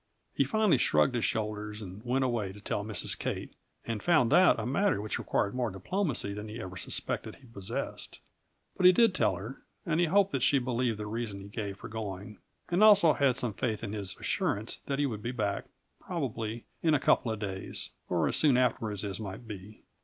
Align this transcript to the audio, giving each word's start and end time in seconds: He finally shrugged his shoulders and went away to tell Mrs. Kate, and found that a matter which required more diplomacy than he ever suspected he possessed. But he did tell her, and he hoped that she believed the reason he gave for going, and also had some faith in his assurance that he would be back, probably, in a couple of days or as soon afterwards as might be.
He 0.33 0.43
finally 0.43 0.79
shrugged 0.79 1.13
his 1.13 1.25
shoulders 1.25 1.79
and 1.79 2.03
went 2.03 2.23
away 2.25 2.51
to 2.53 2.59
tell 2.59 2.83
Mrs. 2.83 3.15
Kate, 3.15 3.53
and 3.85 4.01
found 4.01 4.31
that 4.31 4.57
a 4.59 4.65
matter 4.65 4.99
which 4.99 5.19
required 5.19 5.53
more 5.53 5.69
diplomacy 5.69 6.33
than 6.33 6.47
he 6.47 6.59
ever 6.59 6.75
suspected 6.75 7.35
he 7.35 7.45
possessed. 7.45 8.19
But 8.75 8.87
he 8.87 8.91
did 8.93 9.13
tell 9.13 9.35
her, 9.35 9.61
and 9.85 9.99
he 9.99 10.07
hoped 10.07 10.31
that 10.31 10.41
she 10.41 10.57
believed 10.57 10.97
the 10.97 11.05
reason 11.05 11.39
he 11.39 11.49
gave 11.49 11.77
for 11.77 11.87
going, 11.87 12.39
and 12.69 12.83
also 12.83 13.13
had 13.13 13.35
some 13.35 13.53
faith 13.53 13.83
in 13.83 13.93
his 13.93 14.17
assurance 14.17 14.77
that 14.87 14.97
he 14.97 15.05
would 15.05 15.21
be 15.21 15.31
back, 15.31 15.65
probably, 15.99 16.65
in 16.81 16.95
a 16.95 16.99
couple 16.99 17.31
of 17.31 17.37
days 17.37 17.91
or 18.09 18.27
as 18.27 18.35
soon 18.35 18.57
afterwards 18.57 19.03
as 19.03 19.19
might 19.19 19.47
be. 19.47 19.83